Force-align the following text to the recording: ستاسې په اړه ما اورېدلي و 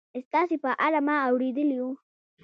ستاسې 0.25 0.55
په 0.63 0.71
اړه 0.85 0.99
ما 1.07 1.15
اورېدلي 1.27 1.77
و 1.81 1.85